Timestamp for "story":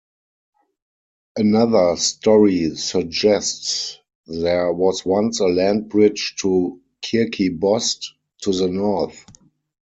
1.95-2.73